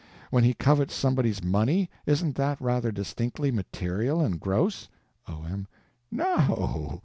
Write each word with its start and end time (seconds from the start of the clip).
When 0.31 0.43
he 0.43 0.55
covets 0.55 0.95
somebody's 0.95 1.43
money—isn't 1.43 2.33
that 2.35 2.59
rather 2.59 2.91
distinctly 2.91 3.51
material 3.51 4.19
and 4.19 4.39
gross? 4.39 4.89
O.M. 5.27 5.67
No. 6.09 6.99